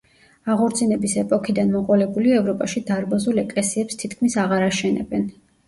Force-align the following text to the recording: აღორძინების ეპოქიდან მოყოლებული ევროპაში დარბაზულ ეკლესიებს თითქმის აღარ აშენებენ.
აღორძინების 0.53 1.13
ეპოქიდან 1.23 1.69
მოყოლებული 1.75 2.35
ევროპაში 2.39 2.85
დარბაზულ 2.89 3.45
ეკლესიებს 3.45 4.03
თითქმის 4.03 4.41
აღარ 4.49 4.69
აშენებენ. 4.73 5.33